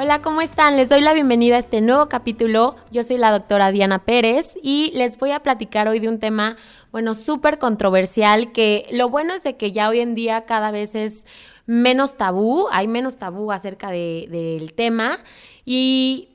[0.00, 0.76] Hola, ¿cómo están?
[0.76, 2.76] Les doy la bienvenida a este nuevo capítulo.
[2.92, 6.56] Yo soy la doctora Diana Pérez y les voy a platicar hoy de un tema,
[6.92, 10.94] bueno, súper controversial, que lo bueno es de que ya hoy en día cada vez
[10.94, 11.26] es
[11.66, 15.18] menos tabú, hay menos tabú acerca del tema
[15.64, 16.28] y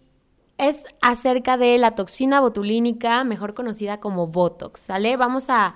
[0.58, 5.16] es acerca de la toxina botulínica, mejor conocida como Botox, ¿sale?
[5.16, 5.74] Vamos a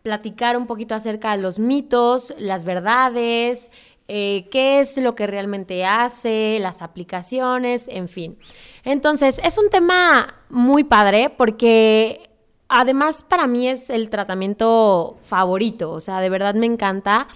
[0.00, 3.70] platicar un poquito acerca de los mitos, las verdades,
[4.08, 8.38] eh, qué es lo que realmente hace, las aplicaciones, en fin.
[8.84, 12.30] Entonces, es un tema muy padre porque
[12.68, 17.26] además para mí es el tratamiento favorito, o sea, de verdad me encanta.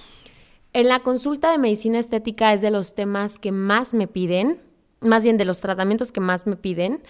[0.72, 4.62] En la consulta de medicina estética es de los temas que más me piden,
[5.00, 7.02] más bien de los tratamientos que más me piden,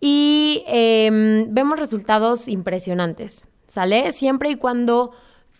[0.00, 4.12] y em, vemos resultados impresionantes, ¿sale?
[4.12, 5.12] Siempre y cuando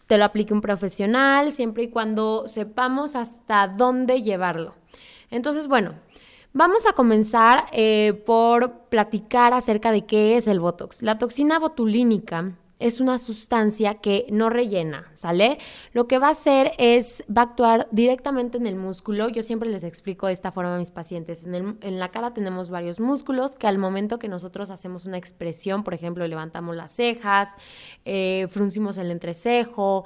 [0.07, 4.75] te lo aplique un profesional, siempre y cuando sepamos hasta dónde llevarlo.
[5.31, 5.95] Entonces, bueno,
[6.53, 11.03] vamos a comenzar eh, por platicar acerca de qué es el Botox.
[11.03, 15.59] La toxina botulínica es una sustancia que no rellena, ¿sale?
[15.93, 19.29] Lo que va a hacer es, va a actuar directamente en el músculo.
[19.29, 21.45] Yo siempre les explico de esta forma a mis pacientes.
[21.45, 25.95] En, la cara tenemos varios músculos que al momento que nosotros hacemos una expresión, por
[25.95, 27.55] ejemplo, levantamos las cejas,
[28.05, 30.05] eh, fruncimos el entrecejo,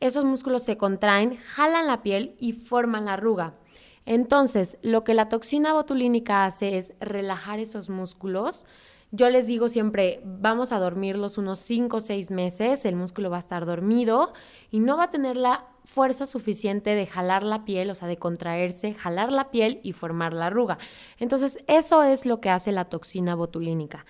[0.00, 3.54] esos músculos se contraen, jalan la piel y forman la arruga.
[4.06, 8.64] Entonces, lo que la toxina botulínica hace es relajar esos músculos,
[9.12, 13.36] yo les digo siempre, vamos a dormirlos unos 5 o 6 meses, el músculo va
[13.36, 14.32] a estar dormido
[14.70, 18.16] y no va a tener la fuerza suficiente de jalar la piel, o sea, de
[18.16, 20.78] contraerse, jalar la piel y formar la arruga.
[21.18, 24.04] Entonces, eso es lo que hace la toxina botulínica.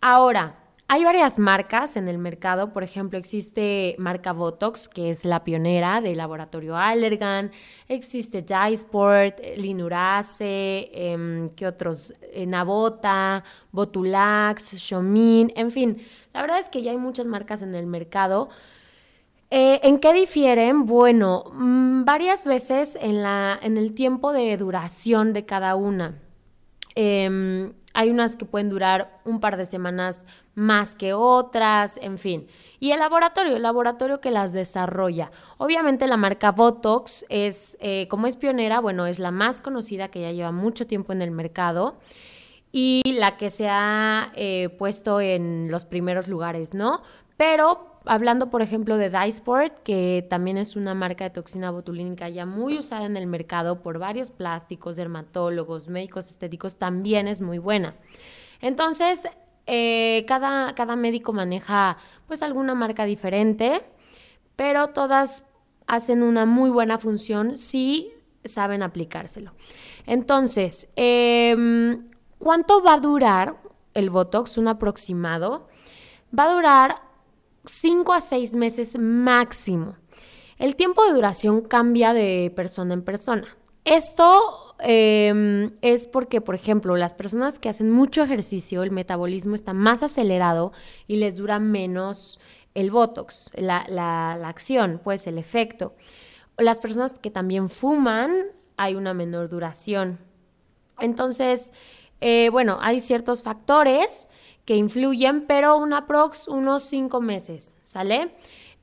[0.00, 0.61] Ahora,
[0.92, 6.02] hay varias marcas en el mercado, por ejemplo, existe marca Botox, que es la pionera
[6.02, 7.50] del laboratorio Allergan,
[7.88, 12.12] existe Dysport, Linurace, eh, ¿qué otros?
[12.34, 15.96] Eh, Nabota, Botulax, Xomin, en fin,
[16.34, 18.50] la verdad es que ya hay muchas marcas en el mercado.
[19.48, 20.84] Eh, ¿En qué difieren?
[20.84, 26.18] Bueno, mm, varias veces en, la, en el tiempo de duración de cada una.
[26.94, 32.46] Em, hay unas que pueden durar un par de semanas más que otras, en fin.
[32.78, 35.30] Y el laboratorio, el laboratorio que las desarrolla.
[35.58, 40.20] Obviamente la marca Botox es, eh, como es pionera, bueno, es la más conocida que
[40.20, 41.98] ya lleva mucho tiempo en el mercado
[42.72, 47.02] y la que se ha eh, puesto en los primeros lugares, ¿no?
[47.42, 52.46] Pero hablando, por ejemplo, de Dysport, que también es una marca de toxina botulínica ya
[52.46, 57.96] muy usada en el mercado por varios plásticos, dermatólogos, médicos estéticos, también es muy buena.
[58.60, 59.26] Entonces,
[59.66, 61.96] eh, cada, cada médico maneja
[62.28, 63.82] pues alguna marca diferente,
[64.54, 65.42] pero todas
[65.88, 68.12] hacen una muy buena función si
[68.44, 69.50] saben aplicárselo.
[70.06, 72.08] Entonces, em,
[72.38, 73.56] ¿cuánto va a durar
[73.94, 74.58] el Botox?
[74.58, 75.66] Un aproximado.
[76.38, 77.11] Va a durar
[77.64, 79.96] 5 a 6 meses máximo.
[80.58, 83.56] El tiempo de duración cambia de persona en persona.
[83.84, 89.72] Esto em, es porque, por ejemplo, las personas que hacen mucho ejercicio, el metabolismo está
[89.72, 90.72] más acelerado
[91.06, 92.38] y les dura menos
[92.74, 95.94] el Botox, la, la acción, pues el efecto.
[96.58, 98.32] Las personas que también fuman,
[98.76, 100.18] hay una menor duración.
[101.00, 101.72] Entonces,
[102.20, 104.28] eh, bueno, hay ciertos factores
[104.64, 108.34] que influyen, pero una prox unos cinco meses, ¿sale?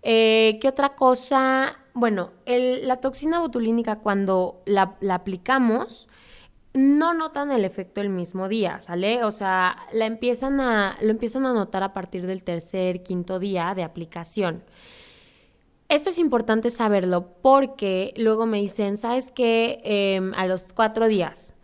[0.02, 1.78] Eh, ¿Qué otra cosa?
[1.94, 6.10] Bueno, la toxina botulínica cuando la, aplicamos,
[6.74, 9.24] no notan el efecto el mismo día, ¿sale?
[9.24, 13.74] O sea, la empiezan a, lo empiezan a notar a partir del tercer, quinto día
[13.76, 14.64] de aplicación.
[15.90, 19.80] Esto es importante saberlo porque luego me dicen, ¿sabes qué?
[19.84, 21.56] Em, a los cuatro días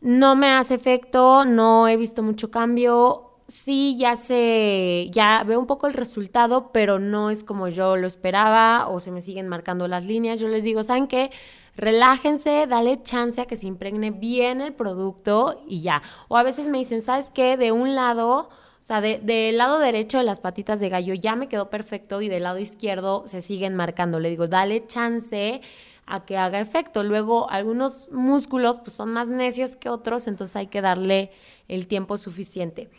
[0.00, 5.66] no me hace efecto, no he visto mucho cambio, sí ya sé, ya veo un
[5.66, 9.88] poco el resultado, pero no es como yo lo esperaba o se me siguen marcando
[9.88, 10.40] las líneas.
[10.40, 11.30] Yo les digo, ¿saben qué?
[11.76, 16.02] Relájense, dale chance a que se impregne bien el producto y ya.
[16.28, 17.56] O a veces me dicen, ¿sabes qué?
[17.56, 21.48] De un lado, o sea, del lado derecho de las patitas de gallo ya me
[21.48, 24.20] quedó perfecto y del lado izquierdo se siguen marcando.
[24.20, 25.60] Le digo, dale chance
[26.06, 27.02] a que haga efecto.
[27.02, 31.30] Luego, algunos músculos pues, son más necios que otros, entonces hay que darle
[31.68, 32.90] el tiempo suficiente.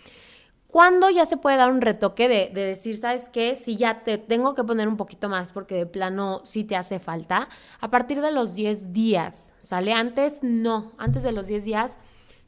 [0.71, 3.55] ¿Cuándo ya se puede dar un retoque de, decir, sabes qué?
[3.55, 6.99] Si ya te tengo que poner un poquito más porque de plano sí te hace
[6.99, 7.49] falta.
[7.81, 9.91] A partir de los 10 días, ¿sale?
[9.91, 11.99] Antes no, antes de los 10 días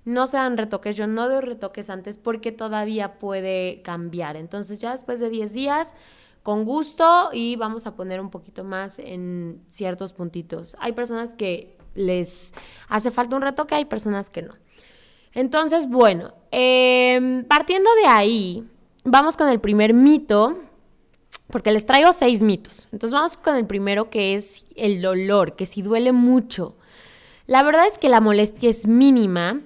[0.06, 0.96] no se dan retoques.
[0.96, 4.38] Yo no doy retoques antes porque todavía puede cambiar.
[4.38, 5.94] Entonces ya después de 10 días,
[6.44, 10.78] con gusto y vamos a poner un poquito más en ciertos puntitos.
[10.80, 12.54] Hay personas que les
[12.88, 14.54] hace falta un retoque, hay personas que no.
[15.34, 18.64] Entonces, bueno, em, partiendo de ahí,
[19.04, 20.58] vamos con el primer mito,
[21.48, 22.90] porque les traigo seis mitos.
[22.92, 26.76] Entonces vamos con el primero que es el dolor, que si duele mucho.
[27.46, 29.62] La verdad es que la molestia es mínima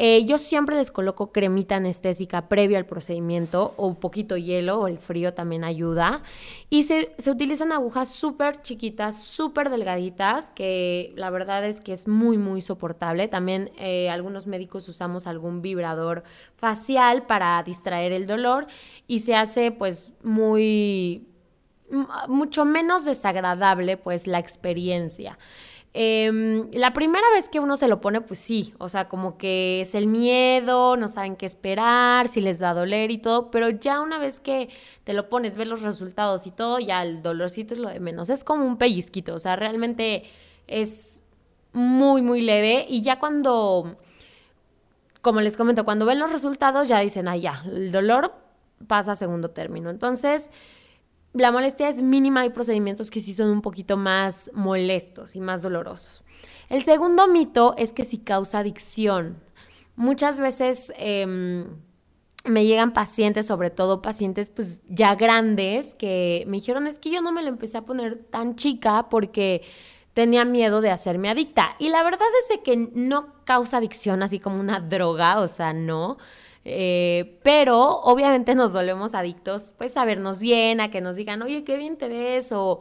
[0.00, 4.86] eh, yo siempre les coloco cremita anestésica previo al procedimiento o un poquito hielo o
[4.86, 6.22] el frío también ayuda.
[6.70, 12.38] Y se, utilizan agujas súper chiquitas, súper delgaditas, que la verdad es que es muy,
[12.38, 13.26] muy soportable.
[13.26, 16.22] También eh, algunos médicos usamos algún vibrador
[16.56, 18.68] facial para distraer el dolor
[19.08, 21.26] y se hace pues muy
[22.28, 25.38] mucho menos desagradable pues la experiencia.
[25.94, 29.80] Em, la primera vez que uno se lo pone, pues sí, o sea, como que
[29.80, 33.70] es el miedo, no saben qué esperar, si les va a doler y todo, pero
[33.70, 34.68] ya una vez que
[35.04, 38.28] te lo pones, ves los resultados y todo, ya el dolorcito es lo de menos.
[38.28, 40.24] Es como un pellizquito, o sea, realmente
[40.66, 41.22] es
[41.72, 43.96] muy, muy leve y ya cuando,
[45.22, 48.34] como les comento, cuando ven los resultados ya dicen, ah, ya, el dolor
[48.86, 49.90] pasa a segundo término.
[49.90, 50.50] Entonces,
[51.32, 55.62] la molestia es mínima, hay procedimientos que sí son un poquito más molestos y más
[55.62, 56.22] dolorosos.
[56.68, 59.40] El segundo mito es que sí causa adicción.
[59.96, 61.66] Muchas veces em,
[62.44, 67.20] me llegan pacientes, sobre todo pacientes pues ya grandes, que me dijeron es que yo
[67.20, 69.62] no me lo empecé a poner tan chica porque
[70.14, 71.76] tenía miedo de hacerme adicta.
[71.78, 76.18] Y la verdad es que no causa adicción así como una droga, o sea, no.
[76.70, 81.64] Eh, pero obviamente nos volvemos adictos, pues a vernos bien, a que nos digan, oye,
[81.64, 82.80] qué bien te ves, o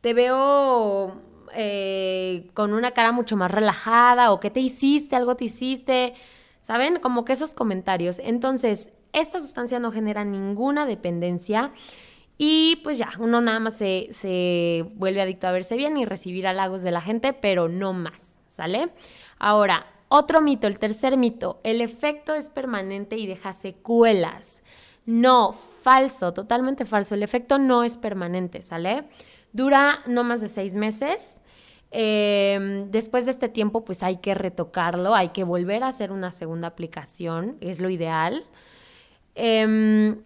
[0.00, 1.20] te veo
[1.52, 6.14] eh, con una cara mucho más relajada, o qué te hiciste, algo te hiciste,
[6.60, 7.00] ¿saben?
[7.00, 8.20] Como que esos comentarios.
[8.20, 11.72] Entonces, esta sustancia no genera ninguna dependencia.
[12.38, 16.46] Y pues ya, uno nada más se, se vuelve adicto a verse bien y recibir
[16.46, 18.90] halagos de la gente, pero no más, ¿sale?
[19.40, 24.60] Ahora, otro mito, el tercer mito, el efecto es permanente y deja secuelas.
[25.06, 27.16] No, falso, totalmente falso.
[27.16, 29.08] El efecto no es permanente, ¿sale?
[29.52, 31.42] Dura no más de seis meses.
[31.90, 36.30] Em, después de este tiempo, pues hay que retocarlo, hay que volver a hacer una
[36.30, 38.44] segunda aplicación, es lo ideal.
[39.34, 40.22] Em,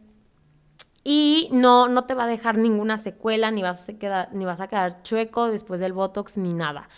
[1.03, 4.61] y no, no te va a dejar ninguna secuela, ni vas, a quedar, ni vas
[4.61, 6.91] a quedar chueco después del Botox, ni nada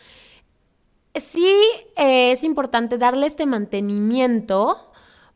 [1.15, 1.53] sí
[1.97, 4.91] eh, es importante darle este mantenimiento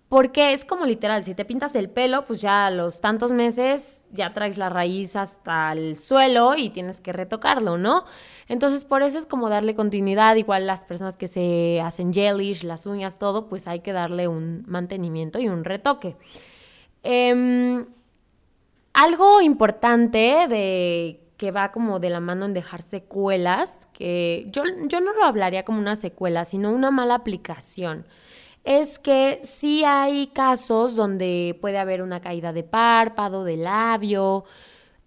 [0.08, 4.06] porque es como literal, si te pintas el pelo, pues ya a los tantos meses
[4.12, 8.04] ya traes la raíz hasta el suelo y tienes que retocarlo, ¿no?
[8.46, 12.86] Entonces por eso es como darle continuidad, igual las personas que se hacen gelish, las
[12.86, 16.16] uñas, todo, pues hay que darle un mantenimiento y un retoque.
[17.02, 17.86] Em,
[18.92, 25.00] algo importante de que va como de la mano en dejar secuelas, que yo, yo
[25.02, 28.06] no lo hablaría como una secuela, sino una mala aplicación.
[28.64, 34.44] Es que sí hay casos donde puede haber una caída de párpado, de labio.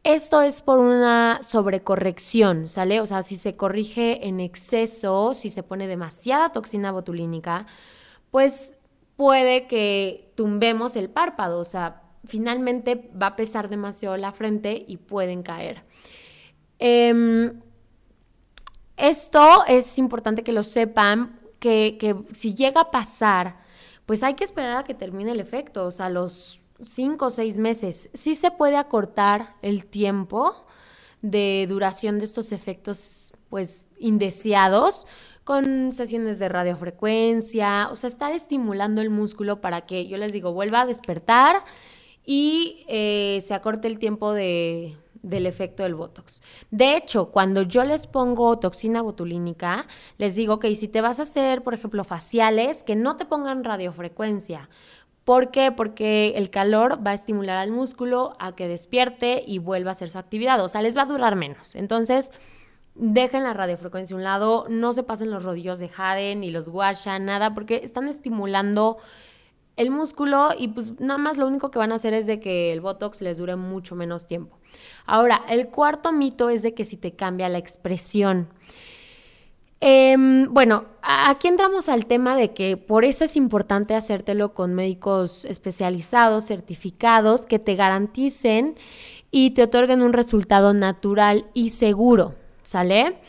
[0.03, 3.01] Esto es por una sobrecorrección, ¿sale?
[3.01, 7.65] O sea, si se corrige en exceso, si se pone demasiada toxina botulínica,
[8.29, 8.75] pues
[9.15, 14.97] puede que tumbemos el párpado, o sea, finalmente va a pesar demasiado la frente y
[14.97, 15.81] pueden caer.
[16.79, 17.59] Em,
[18.97, 23.59] esto es importante que lo sepan, que, si llega a pasar,
[24.05, 27.57] pues hay que esperar a que termine el efecto, o sea, los cinco o seis
[27.57, 28.09] meses.
[28.13, 30.65] Sí se puede acortar el tiempo
[31.21, 35.07] de duración de estos efectos, pues, indeseados
[35.43, 40.51] con sesiones de radiofrecuencia, o sea, estar estimulando el músculo para que, yo les digo,
[40.51, 41.63] vuelva a despertar
[42.25, 46.41] y eh, se acorte el tiempo de, del efecto del Botox.
[46.71, 51.23] De hecho, cuando yo les pongo toxina botulínica, les digo que si te vas a
[51.23, 54.69] hacer, por ejemplo, faciales, que no te pongan radiofrecuencia.
[55.23, 55.73] ¿Por qué?
[55.73, 60.09] Porque el calor va a estimular al músculo a que despierte y vuelva a hacer
[60.09, 60.63] su actividad.
[60.63, 61.75] O sea, les va a durar menos.
[61.75, 62.31] Entonces,
[62.95, 66.69] dejen la radiofrecuencia a un lado, no se pasen los rodillos de Jade ni los
[66.69, 68.97] guasha, nada, porque están estimulando
[69.77, 72.73] el músculo y pues nada más lo único que van a hacer es de que
[72.73, 74.57] el Botox les dure mucho menos tiempo.
[75.05, 78.49] Ahora, el cuarto mito es de que si te cambia la expresión.
[79.79, 85.45] Em, bueno, aquí entramos al tema de que por eso es importante hacértelo con médicos
[85.45, 88.75] especializados, certificados, que te garanticen
[89.29, 93.19] y te otorguen un resultado natural y seguro, ¿sale?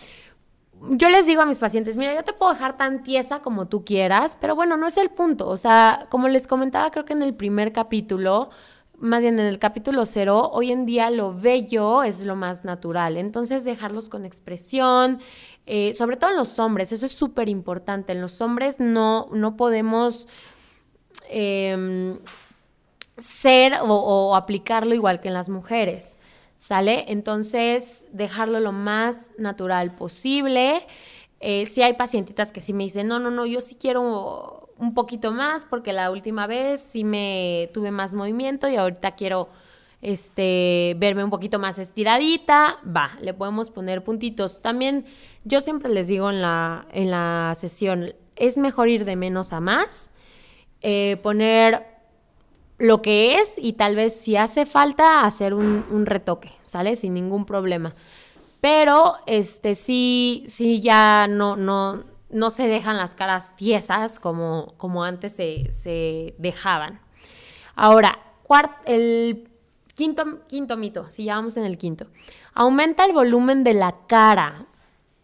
[0.90, 3.85] Yo les digo a mis pacientes, mira, yo te puedo dejar tan tiesa como tú
[3.85, 5.49] quieras, pero bueno, no es el punto.
[5.49, 8.50] O sea, como les comentaba, creo que en el primer capítulo,
[8.99, 13.16] más bien en el capítulo cero, hoy en día lo bello es lo más natural.
[13.16, 15.20] Entonces, dejarlos con expresión,
[15.66, 18.12] eh, sobre todo en los hombres, eso es súper importante.
[18.12, 20.28] En los hombres no, no podemos
[21.28, 22.18] em,
[23.16, 26.17] ser o, aplicarlo igual que en las mujeres,
[26.58, 27.04] ¿sale?
[27.08, 30.86] Entonces, dejarlo lo más natural posible.
[31.40, 34.92] Eh, si hay pacientitas que sí me dicen, no, no, no, yo sí quiero un
[34.92, 39.48] poquito más porque la última vez sí me tuve más movimiento y ahorita quiero
[40.02, 44.60] este, verme un poquito más estiradita, va, le podemos poner puntitos.
[44.60, 45.04] También
[45.44, 49.60] yo siempre les digo en la, en la sesión, es mejor ir de menos a
[49.60, 50.10] más,
[50.80, 51.97] eh, poner
[52.78, 56.97] lo que es y tal vez si hace falta hacer un, retoque, ¿sale?
[56.97, 57.94] Sin ningún problema.
[58.61, 65.04] Pero este sí, sí ya no, no, no se dejan las caras tiesas como, como
[65.04, 67.00] antes se, dejaban.
[67.75, 68.18] Ahora,
[68.87, 69.49] el
[69.94, 72.06] quinto, quinto mito, si ya vamos en el quinto,
[72.54, 74.66] aumenta el volumen de la cara.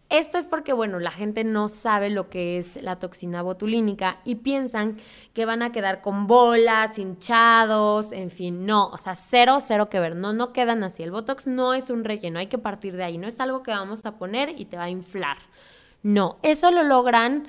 [0.09, 4.35] Esto es porque, bueno, la gente no sabe lo que es la toxina botulínica y
[4.35, 4.97] piensan
[5.33, 9.99] que van a quedar con bolas, hinchados, en fin, no, o sea, cero, cero que
[9.99, 11.01] ver, no, no quedan así.
[11.01, 13.71] El Botox no es un relleno, hay que partir de ahí, no es algo que
[13.71, 15.37] vamos a poner y te va a inflar.
[16.03, 17.47] No, eso lo logran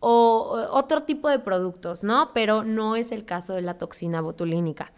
[0.00, 2.32] o, otro tipo de productos, ¿no?
[2.34, 4.92] Pero no es el caso de la toxina botulínica.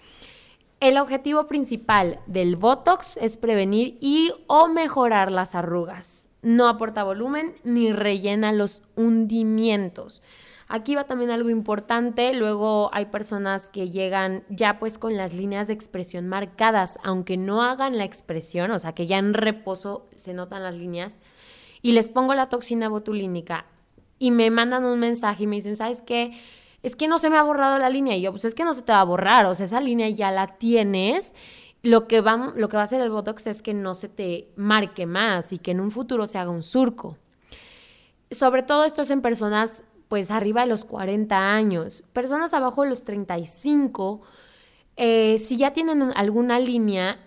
[0.80, 6.28] El objetivo principal del Botox es prevenir y o mejorar las arrugas.
[6.42, 10.22] No aporta volumen ni rellena los hundimientos.
[10.68, 15.68] Aquí va también algo importante, luego hay personas que llegan ya pues con las líneas
[15.68, 20.32] de expresión marcadas, aunque no hagan la expresión, o sea que ya en reposo se
[20.32, 21.20] notan las líneas,
[21.82, 23.66] y les pongo la toxina botulínica
[24.18, 26.32] y me mandan un mensaje y me dicen, ¿sabes qué?
[26.84, 28.14] Es que no se me ha borrado la línea.
[28.14, 30.08] Y yo, pues es que no se te va a borrar, o sea, esa línea
[30.10, 31.34] ya la tienes.
[31.82, 34.52] Lo que, va, lo que va a hacer el Botox es que no se te
[34.56, 37.16] marque más y que en un futuro se haga un surco.
[38.30, 42.04] Sobre todo esto es en personas pues arriba de los 40 años.
[42.12, 44.20] Personas abajo de los 35,
[44.96, 47.18] eh, si ya tienen alguna línea,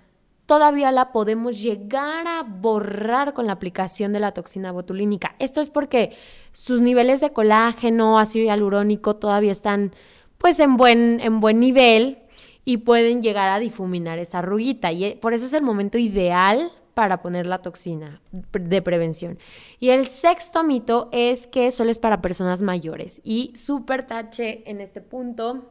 [0.47, 5.35] todavía la podemos llegar a borrar con la aplicación de la toxina botulínica.
[5.37, 6.17] Esto es porque
[6.53, 9.93] sus niveles de colágeno, ácido hialurónico todavía están
[10.37, 12.19] pues en buen, en buen nivel
[12.63, 14.91] y pueden llegar a difuminar esa arruguita.
[14.91, 19.37] Y eh, por eso es el momento ideal para poner la toxina de prevención.
[19.79, 23.19] Y el sexto mito es que solo es para personas mayores.
[23.23, 25.65] Y súper tache en este punto,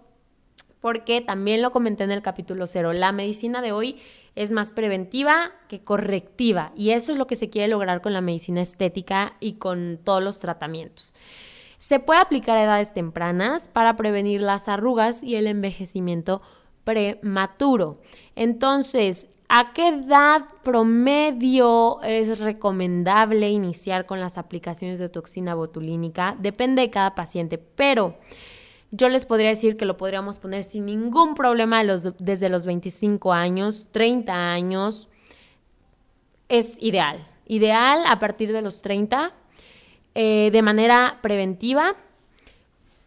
[0.80, 3.98] porque también lo comenté en el capítulo cero, la medicina de hoy
[4.36, 8.20] es más preventiva que correctiva y eso es lo que se quiere lograr con la
[8.20, 11.14] medicina estética y con todos los tratamientos.
[11.78, 16.42] Se puede aplicar a edades tempranas para prevenir las arrugas y el envejecimiento
[16.84, 18.00] prematuro.
[18.34, 26.36] Entonces, ¿a qué edad promedio es recomendable iniciar con las aplicaciones de toxina botulínica?
[26.38, 28.18] Depende de cada paciente, pero
[28.90, 31.82] yo les podría decir que lo podríamos poner sin ningún problema
[32.18, 35.08] desde los 25 años, 30 años.
[36.48, 37.26] Es ideal.
[37.46, 39.32] Ideal a partir de los 30,
[40.14, 41.94] eh, de manera preventiva,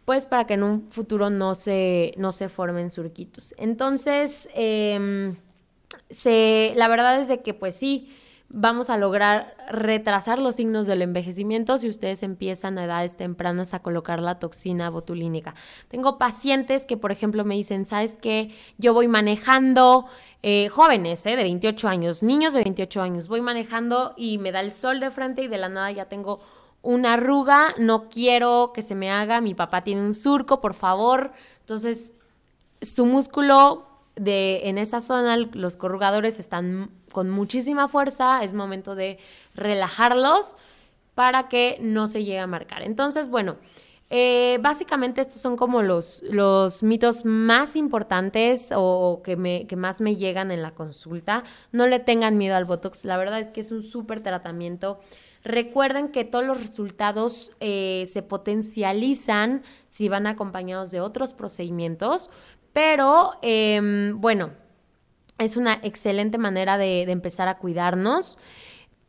[0.06, 3.54] pues para que en un futuro no se, no se formen surquitos.
[3.58, 5.36] Entonces, em,
[6.76, 8.16] la verdad es de que pues sí,
[8.50, 13.82] vamos a lograr retrasar los signos del envejecimiento si ustedes empiezan a edades tempranas a
[13.82, 15.54] colocar la toxina botulínica.
[15.88, 18.52] Tengo pacientes que, por ejemplo, me dicen, ¿sabes qué?
[18.78, 20.06] Yo voy manejando,
[20.42, 24.62] eh, jóvenes eh, de 28 años, niños de 28 años, voy manejando y me da
[24.62, 26.40] el sol de frente y de la nada ya tengo
[26.82, 31.34] una arruga, no quiero que se me haga, mi papá tiene un surco, por favor.
[31.60, 32.16] Entonces,
[32.82, 39.20] su músculo de en esa zona los corrugadores están con muchísima fuerza, es momento de
[39.56, 40.58] relajarlos
[41.16, 42.82] para que no se llegue a marcar.
[42.84, 43.58] Entonces, bueno,
[44.12, 50.02] eh, básicamente estos son como los, los mitos más importantes o que, me, que más
[50.02, 51.44] me llegan en la consulta.
[51.72, 55.00] No le tengan miedo al Botox, la verdad es que es un súper tratamiento.
[55.44, 62.30] Recuerden que todos los resultados eh, se potencializan si van acompañados de otros procedimientos,
[62.74, 64.52] pero em, bueno,
[65.40, 68.38] es una excelente manera de, empezar a cuidarnos.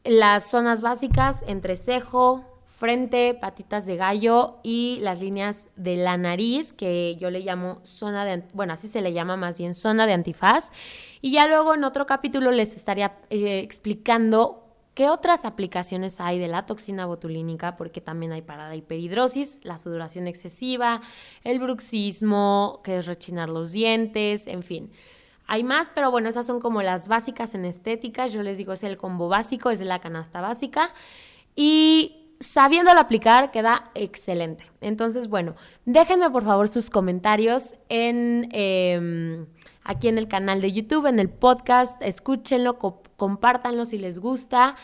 [0.05, 6.73] Las zonas básicas, entre cejo, frente, patitas de gallo y las líneas de la nariz,
[6.73, 10.15] que yo le llamo zona de, bueno, así se le llama más bien zona de
[10.15, 10.71] antifaz.
[11.21, 14.61] Y ya luego en otro capítulo les estaría eh, explicando
[14.95, 17.77] ¿Qué otras aplicaciones hay de la toxina botulínica?
[17.77, 21.01] Porque también hay para la hiperhidrosis, la sudoración excesiva,
[21.45, 24.91] el bruxismo, que es rechinar los dientes, en fin.
[25.53, 28.33] Hay más, pero bueno, esas son como las básicas en estéticas.
[28.33, 30.95] Yo les digo, es el combo básico, es la canasta básica.
[31.57, 34.63] Y sabiéndolo aplicar, queda excelente.
[34.81, 39.47] Entonces, bueno, déjenme por favor sus comentarios en, em,
[39.83, 42.01] aquí en el canal de YouTube, en el podcast.
[42.01, 42.79] Escúchenlo,
[43.17, 44.77] compártanlo si les gusta.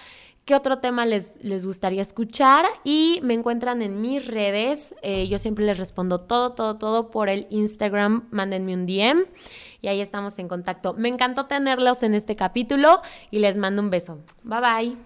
[0.47, 2.67] ¿Qué otro tema les, les gustaría escuchar?
[2.83, 4.97] Y me encuentran en mis redes.
[5.03, 8.27] Eh, yo siempre les respondo todo, todo, todo por el Instagram.
[8.33, 9.27] Mándenme un DM
[9.87, 10.95] y ahí estamos en contacto.
[10.95, 14.19] Me encantó tenerlos en este capítulo y les mando un beso.
[14.43, 14.97] Bye bye.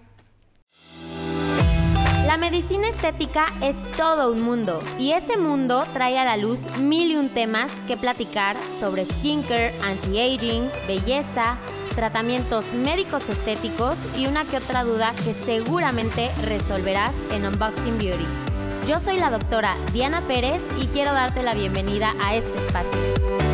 [2.25, 7.11] La medicina estética es todo un mundo y ese mundo trae a la luz mil
[7.11, 11.57] y un temas que platicar sobre skincare, anti-aging, belleza,
[11.93, 18.25] tratamientos médicos estéticos y una que otra duda que seguramente resolverás en Unboxing Beauty.
[18.87, 23.50] Yo soy la doctora Diana Pérez y quiero darte la bienvenida a este espacio.